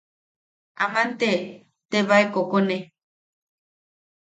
[0.83, 1.29] Aman te
[1.91, 2.77] tebae kokone.